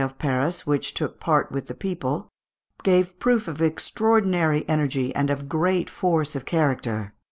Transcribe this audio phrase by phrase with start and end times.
[0.01, 2.27] the Châtelet of Paris, which took part with the people,
[2.81, 7.13] gave proof of extraordinary energy and of great force of character.